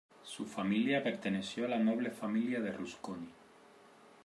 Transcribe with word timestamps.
Su 0.23 0.47
familia 0.47 1.03
perteneció 1.03 1.65
a 1.65 1.67
la 1.67 1.77
noble 1.77 2.09
familia 2.09 2.59
de 2.59 2.71
Rusconi. 2.71 3.29